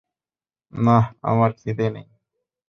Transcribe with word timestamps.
নাহ, 0.73 1.05
আমার 1.21 1.51
খিদে 1.59 1.87
নাই। 1.93 2.05